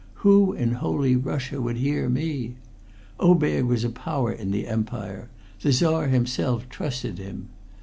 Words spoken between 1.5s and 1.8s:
would